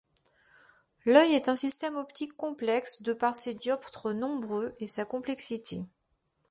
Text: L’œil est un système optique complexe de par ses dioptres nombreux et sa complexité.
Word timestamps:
L’œil 1.05 1.33
est 1.35 1.47
un 1.47 1.53
système 1.53 1.95
optique 1.95 2.35
complexe 2.35 3.03
de 3.03 3.13
par 3.13 3.35
ses 3.35 3.53
dioptres 3.53 4.11
nombreux 4.15 4.73
et 4.79 4.87
sa 4.87 5.05
complexité. 5.05 5.83